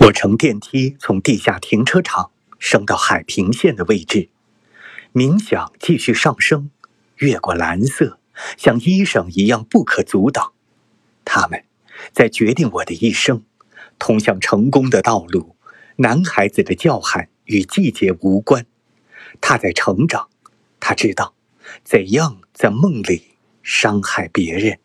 [0.00, 4.30] 我乘电梯从地下停车场升到海平线的位置
[5.12, 6.70] 冥想继续上升
[7.16, 8.18] 越过蓝色
[8.56, 10.52] 像医生一样不可阻挡。
[11.26, 11.64] 他们
[12.12, 13.44] 在决定我的一生
[13.98, 15.54] 通向成功的道路
[15.96, 18.64] 男孩子的叫喊与季节无关。
[19.42, 20.30] 他在成长
[20.80, 21.34] 他知道
[21.84, 23.32] 怎样在梦里
[23.62, 24.78] 伤害别人。